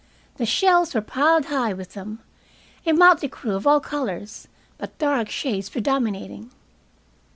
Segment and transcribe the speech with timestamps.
[0.37, 2.23] The shelves were piled high with them,
[2.87, 4.47] a motley crew of all colors,
[4.79, 6.49] but dark shades predominating.